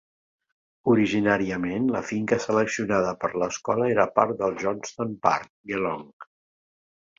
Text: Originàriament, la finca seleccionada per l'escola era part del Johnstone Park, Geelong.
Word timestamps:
Originàriament, 0.93 1.85
la 1.97 2.01
finca 2.13 2.39
seleccionada 2.47 3.13
per 3.25 3.31
l'escola 3.43 3.91
era 3.93 4.09
part 4.17 4.35
del 4.41 4.59
Johnstone 4.65 5.21
Park, 5.29 5.55
Geelong. 5.75 6.05